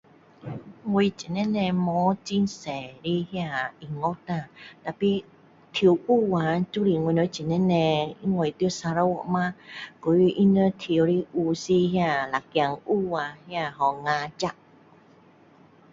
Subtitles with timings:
[0.83, 2.49] 我这里呢冇很多的
[3.03, 3.71] 那音乐啊
[4.83, 5.23] ，tapi
[5.71, 7.75] 跳舞啊都是我人这里的很多
[8.23, 9.53] 因为砂拉越嘛，
[9.99, 11.91] 还有他人跳的舞是那
[12.31, 14.53] 个拉仔舞啊那叫 Ngajat